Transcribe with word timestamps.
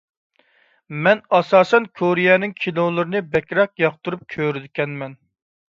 مەن 1.07 1.21
ئاساسەن 1.37 1.85
كورېيەنىڭ 2.01 2.57
كىنولىرىنى 2.63 3.23
بەكرەك 3.37 3.77
ياقتۇرۇپ 3.87 4.27
كۆرىدىكەنمەن. 4.37 5.19